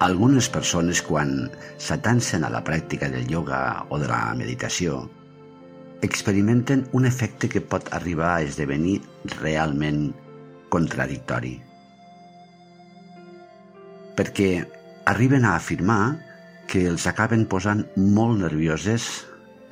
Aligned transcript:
algunes 0.00 0.48
persones 0.52 1.00
quan 1.02 1.50
s'atancen 1.80 2.44
a 2.44 2.50
la 2.52 2.62
pràctica 2.64 3.08
del 3.12 3.28
yoga 3.30 3.86
o 3.88 3.98
de 3.98 4.08
la 4.10 4.34
meditació 4.36 5.06
experimenten 6.04 6.84
un 6.92 7.06
efecte 7.08 7.48
que 7.48 7.62
pot 7.64 7.88
arribar 7.96 8.34
a 8.34 8.42
esdevenir 8.44 9.00
realment 9.40 10.10
contradictori. 10.68 11.54
Perquè 14.16 14.50
arriben 15.08 15.44
a 15.44 15.56
afirmar 15.56 16.16
que 16.68 16.84
els 16.90 17.06
acaben 17.08 17.46
posant 17.48 17.84
molt 17.96 18.42
nervioses 18.42 19.08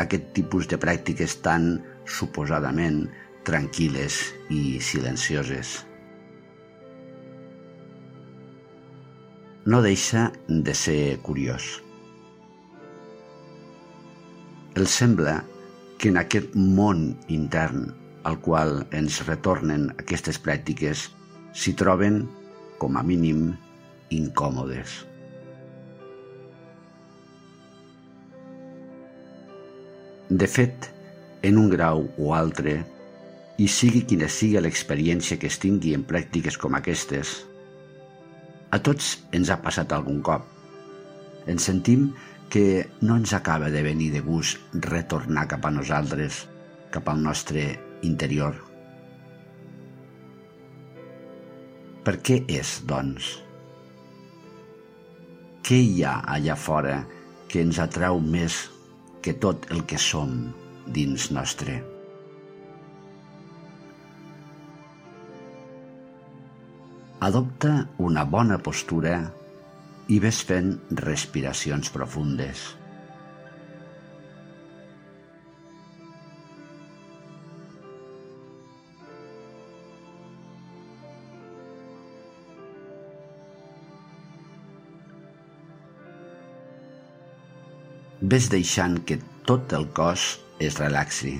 aquest 0.00 0.33
tipus 0.36 0.69
de 0.70 0.78
pràctiques 0.80 1.41
tan 1.45 1.77
suposadament 2.09 3.05
tranquil·les 3.45 4.20
i 4.50 4.80
silencioses. 4.80 5.83
No 9.64 9.80
deixa 9.80 10.30
de 10.48 10.74
ser 10.74 11.18
curiós. 11.24 11.80
El 14.74 14.86
sembla 14.86 15.45
que 15.98 16.10
en 16.12 16.18
aquest 16.20 16.52
món 16.55 17.14
intern 17.32 17.95
al 18.28 18.41
qual 18.45 18.82
ens 18.92 19.22
retornen 19.24 19.88
aquestes 19.96 20.41
pràctiques 20.42 21.06
s'hi 21.55 21.72
troben, 21.80 22.24
com 22.82 22.98
a 22.98 23.05
mínim, 23.06 23.55
incòmodes. 24.12 24.98
De 30.28 30.48
fet, 30.50 30.91
en 31.44 31.61
un 31.61 31.70
grau 31.72 32.05
o 32.19 32.34
altre, 32.34 32.80
i 33.56 33.69
sigui 33.70 34.02
quina 34.08 34.28
sigui 34.28 34.61
l'experiència 34.61 35.39
que 35.39 35.48
es 35.48 35.61
tingui 35.62 35.94
en 35.94 36.05
pràctiques 36.05 36.58
com 36.58 36.74
aquestes, 36.74 37.44
a 38.75 38.80
tots 38.83 39.14
ens 39.36 39.50
ha 39.53 39.61
passat 39.62 39.92
algun 39.94 40.19
cop. 40.27 40.47
Ens 41.47 41.69
sentim 41.70 42.08
que 42.50 42.84
no 43.06 43.19
ens 43.20 43.34
acaba 43.36 43.70
de 43.70 43.84
venir 43.86 44.11
de 44.11 44.22
gust 44.25 44.58
retornar 44.89 45.47
cap 45.53 45.67
a 45.69 45.72
nosaltres, 45.75 46.44
cap 46.91 47.08
al 47.11 47.22
nostre 47.22 47.69
interior. 48.02 48.58
Per 52.05 52.19
què 52.20 52.42
és, 52.50 52.77
doncs? 52.91 53.30
Què 55.64 55.80
hi 55.80 56.02
ha 56.05 56.19
allà 56.34 56.58
fora 56.58 56.98
que 57.48 57.62
ens 57.64 57.80
atrau 57.80 58.20
més 58.20 58.64
que 59.25 59.39
tot 59.41 59.70
el 59.72 59.86
que 59.89 60.00
som 60.11 60.36
dins 60.98 61.30
nostre? 61.33 61.94
Adopta 67.25 67.70
una 68.05 68.22
bona 68.28 68.56
postura 68.61 69.14
i 70.12 70.19
ves 70.20 70.42
fent 70.44 70.75
respiracions 70.98 71.89
profundes. 71.94 72.64
Ves 88.34 88.52
deixant 88.52 89.00
que 89.08 89.17
tot 89.48 89.72
el 89.80 89.89
cos 89.97 90.28
es 90.69 90.77
relaxi. 90.84 91.39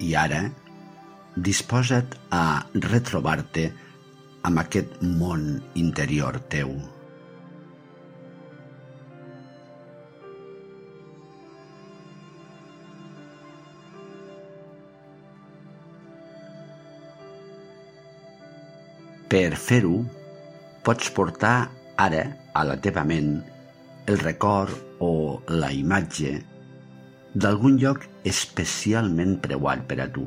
I 0.00 0.14
ara, 0.18 0.42
disposa't 1.36 2.16
a 2.34 2.66
retrobar-te 2.74 3.68
amb 4.44 4.60
aquest 4.62 5.00
món 5.02 5.46
interior 5.80 6.40
teu. 6.52 6.74
Per 19.34 19.48
fer-ho, 19.58 19.96
pots 20.86 21.08
portar 21.10 21.56
ara 21.98 22.26
a 22.54 22.62
la 22.68 22.76
teva 22.78 23.02
ment 23.08 23.32
el 24.06 24.20
record 24.20 25.00
o 25.02 25.40
la 25.48 25.72
imatge 25.74 26.36
d'algun 27.34 27.78
lloc 27.82 28.04
especialment 28.30 29.36
preuat 29.42 29.82
per 29.90 29.98
a 30.04 30.06
tu. 30.16 30.24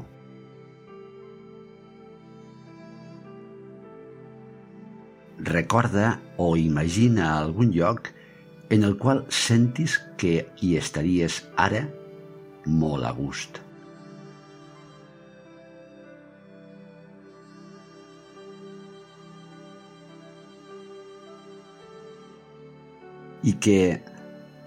Recorda 5.47 6.17
o 6.43 6.55
imagina 6.59 7.29
algun 7.37 7.71
lloc 7.71 8.11
en 8.75 8.83
el 8.83 8.97
qual 8.99 9.23
sentis 9.31 9.95
que 10.19 10.33
hi 10.59 10.73
estaries 10.75 11.39
ara 11.55 11.85
molt 12.67 13.07
a 13.07 13.13
gust. 13.15 13.61
I 23.47 23.53
que 23.63 23.79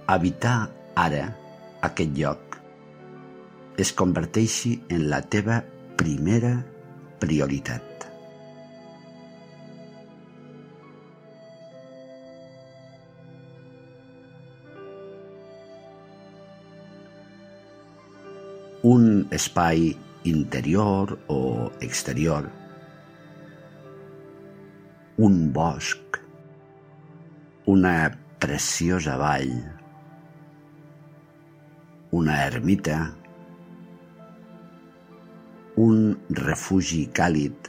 habitar 0.09 0.71
ara 0.97 1.27
aquest 1.87 2.17
lloc. 2.19 2.57
Es 3.81 3.93
converteixi 3.97 4.75
en 4.93 5.07
la 5.13 5.23
teva 5.23 5.61
primera 6.01 6.53
prioritat. 7.23 7.87
Un 18.91 19.29
espai 19.37 19.91
interior 20.25 21.13
o 21.29 21.41
exterior, 21.85 22.49
un 25.21 25.37
bosc, 25.53 26.17
una 27.69 27.95
preciosa 28.41 29.19
vall, 29.21 29.80
una 32.11 32.45
ermita, 32.45 32.97
un 35.79 36.19
refugi 36.35 37.05
càlid, 37.15 37.69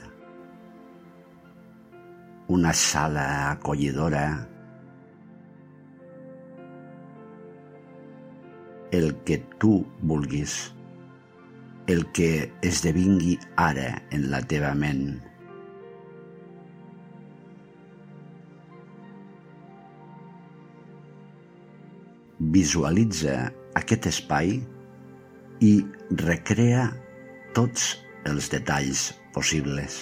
una 2.49 2.73
sala 2.73 3.25
acollidora, 3.51 4.25
el 8.91 9.13
que 9.29 9.37
tu 9.61 9.85
vulguis, 10.01 10.73
el 11.85 12.07
que 12.11 12.49
esdevingui 12.65 13.37
ara 13.61 13.93
en 14.09 14.29
la 14.33 14.41
teva 14.41 14.73
ment. 14.73 15.21
Visualitza 22.39 23.51
aquest 23.79 24.07
espai 24.11 24.57
i 25.61 25.73
recrea 26.23 26.87
tots 27.55 27.93
els 28.27 28.49
detalls 28.51 29.11
possibles. 29.35 30.01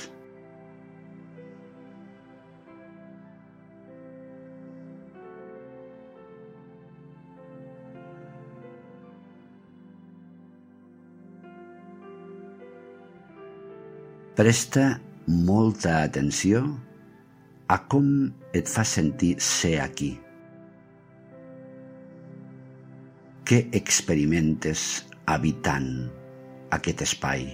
Presta 14.40 14.86
molta 15.28 15.98
atenció 16.06 16.64
a 17.68 17.76
com 17.92 18.08
et 18.56 18.72
fa 18.72 18.86
sentir 18.88 19.36
ser 19.44 19.76
aquí. 19.84 20.14
què 23.50 23.64
experimentes 23.74 24.82
habitant 25.26 25.88
aquest 26.78 27.02
espai. 27.02 27.48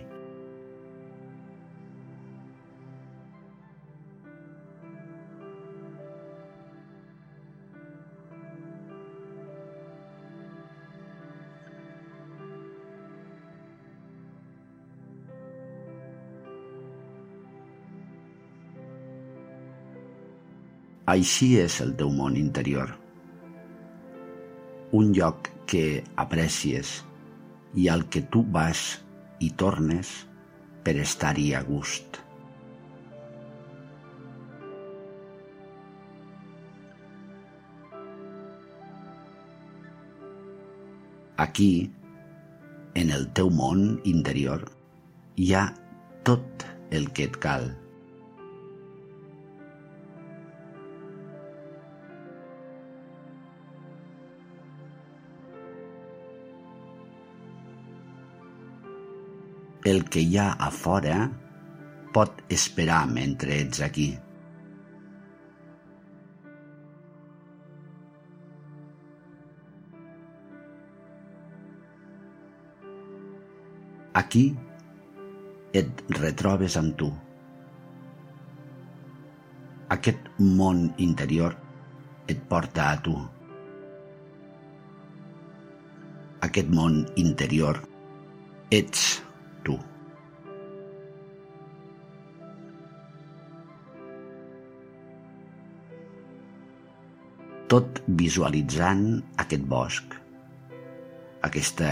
Així 21.15 21.53
és 21.63 21.79
el 21.79 21.95
teu 21.95 22.11
món 22.11 22.35
interior. 22.35 22.97
Un 24.91 25.13
lloc 25.15 25.54
que 25.69 26.03
aprecies 26.21 27.01
i 27.75 27.89
al 27.91 28.05
que 28.09 28.21
tu 28.21 28.43
vas 28.55 28.83
i 29.43 29.51
tornes 29.51 30.11
per 30.85 30.95
estar-hi 31.01 31.51
a 31.57 31.63
gust. 31.65 32.21
Aquí, 41.37 41.91
en 42.95 43.09
el 43.11 43.25
teu 43.35 43.49
món 43.51 43.97
interior, 44.07 44.69
hi 45.35 45.51
ha 45.53 45.65
tot 46.23 46.63
el 46.95 47.11
que 47.11 47.27
et 47.27 47.41
cal. 47.43 47.73
El 59.85 60.03
que 60.09 60.21
hi 60.25 60.37
ha 60.41 60.51
a 60.57 60.71
fora 60.73 61.15
pot 62.13 62.39
esperar 62.55 63.03
mentre 63.11 63.59
ets 63.61 63.81
aquí. 63.85 64.07
Aquí 74.21 74.45
et 75.81 76.01
retrobes 76.17 76.77
amb 76.81 76.95
tu. 77.01 77.11
Aquest 79.93 80.31
món 80.39 80.87
interior 81.05 81.59
et 82.31 82.41
porta 82.49 82.87
a 82.93 82.97
tu. 83.05 83.13
Aquest 86.49 86.73
món 86.73 87.03
interior 87.21 87.83
ets 88.73 89.24
tu. 89.65 89.75
Tot 97.73 98.01
visualitzant 98.21 99.07
aquest 99.41 99.65
bosc, 99.71 100.13
aquesta 101.47 101.89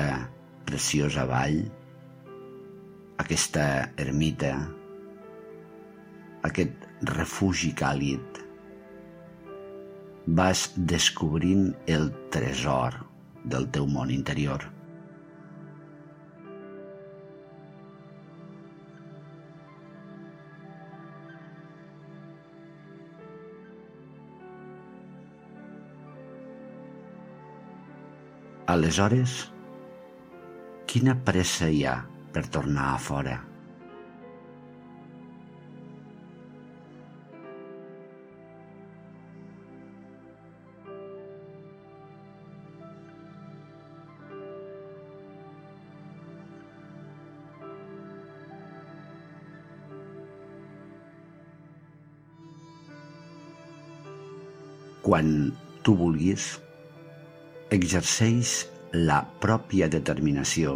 preciosa 0.69 1.25
vall, 1.29 1.63
aquesta 3.23 3.65
ermita, 4.05 4.53
aquest 6.49 6.87
refugi 7.09 7.73
càlid, 7.77 8.43
vas 10.39 10.69
descobrint 10.77 11.73
el 11.97 12.07
tresor 12.31 13.01
del 13.43 13.67
teu 13.75 13.89
món 13.89 14.13
interior. 14.13 14.63
Aleshores, 28.65 29.31
quina 30.87 31.17
pressa 31.27 31.67
hi 31.67 31.81
ha 31.83 31.97
per 32.31 32.45
tornar 32.47 32.93
a 32.93 32.99
fora? 33.07 33.35
Quan 55.03 55.51
tu 55.83 55.99
vulguis, 55.99 56.53
exerceix 57.73 58.53
la 58.93 59.23
pròpia 59.41 59.87
determinació 59.89 60.75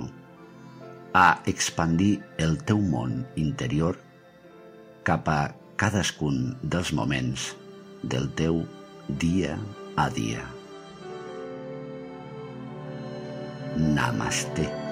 a 1.18 1.28
expandir 1.52 2.16
el 2.42 2.58
teu 2.70 2.82
món 2.94 3.20
interior 3.44 4.00
cap 5.10 5.30
a 5.30 5.40
cadascun 5.78 6.42
dels 6.64 6.92
moments 7.00 7.52
del 8.04 8.28
teu 8.42 8.64
dia 9.26 9.56
a 9.96 10.10
dia. 10.18 10.44
Namaste. 13.78 14.87